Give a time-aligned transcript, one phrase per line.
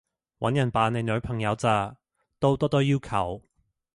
[0.39, 1.95] 搵人扮你女朋友咋，
[2.39, 3.43] 都多多要求